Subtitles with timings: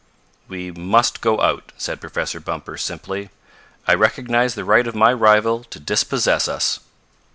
[0.47, 3.29] "We must go out," said Professor Bumper simply.
[3.87, 6.79] "I recognize the right of my rival to dispossess us."